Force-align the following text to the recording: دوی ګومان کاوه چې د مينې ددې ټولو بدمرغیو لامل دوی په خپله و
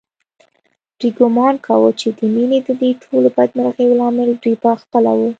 دوی 0.99 1.09
ګومان 1.17 1.55
کاوه 1.65 1.91
چې 1.99 2.07
د 2.17 2.19
مينې 2.33 2.59
ددې 2.67 2.91
ټولو 3.03 3.27
بدمرغیو 3.37 3.97
لامل 3.99 4.29
دوی 4.43 4.55
په 4.63 4.71
خپله 4.81 5.11
و 5.17 5.21